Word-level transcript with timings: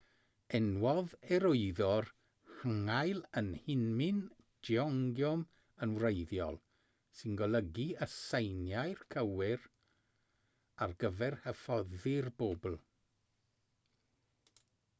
enwodd 0.57 1.11
e'r 1.35 1.43
wyddor 1.47 2.07
hangeul 2.61 3.19
yn 3.41 3.49
hunmin 3.65 4.21
jeongeum 4.69 5.43
yn 5.87 5.93
wreiddiol 6.03 6.57
sy'n 7.19 7.35
golygu 7.41 7.85
y 8.05 8.07
seiniau 8.15 8.95
cywir 9.17 9.67
ar 10.87 10.95
gyfer 11.05 11.37
hyfforddi'r 11.45 12.31
bobl 12.41 12.81